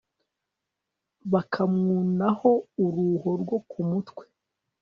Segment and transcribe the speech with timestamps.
[1.31, 2.51] bakamwunaho
[2.85, 4.25] uruhu rwo ku mutwe